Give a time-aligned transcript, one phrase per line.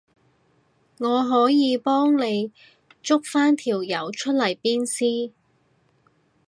[0.97, 2.51] 我可以幫你
[3.03, 5.31] 捉返條友出嚟鞭屍